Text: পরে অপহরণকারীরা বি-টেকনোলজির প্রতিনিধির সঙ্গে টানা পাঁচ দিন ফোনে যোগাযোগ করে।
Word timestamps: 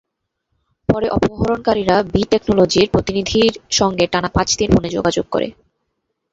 পরে 0.89 1.07
অপহরণকারীরা 1.09 1.95
বি-টেকনোলজির 2.13 2.87
প্রতিনিধির 2.93 3.53
সঙ্গে 3.71 4.05
টানা 4.07 4.29
পাঁচ 4.29 4.49
দিন 4.59 4.69
ফোনে 4.71 4.89
যোগাযোগ 4.89 5.25
করে। 5.31 5.47